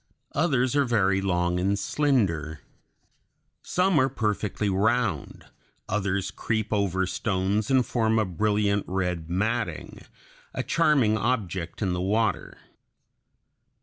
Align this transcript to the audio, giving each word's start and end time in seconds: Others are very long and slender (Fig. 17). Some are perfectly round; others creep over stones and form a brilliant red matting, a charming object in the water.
Others 0.33 0.75
are 0.75 0.83
very 0.83 1.21
long 1.21 1.59
and 1.59 1.77
slender 1.77 2.55
(Fig. 2.55 2.57
17). 3.61 3.61
Some 3.61 3.99
are 3.99 4.09
perfectly 4.09 4.67
round; 4.67 5.45
others 5.87 6.31
creep 6.31 6.73
over 6.73 7.05
stones 7.05 7.69
and 7.69 7.85
form 7.85 8.17
a 8.17 8.25
brilliant 8.25 8.85
red 8.87 9.29
matting, 9.29 10.01
a 10.55 10.63
charming 10.63 11.19
object 11.19 11.83
in 11.83 11.93
the 11.93 12.01
water. 12.01 12.57